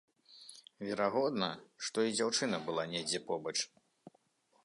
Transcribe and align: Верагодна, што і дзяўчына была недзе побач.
Верагодна, 0.85 1.49
што 1.89 1.97
і 2.07 2.15
дзяўчына 2.19 2.57
была 2.69 2.83
недзе 2.97 3.19
побач. 3.31 3.57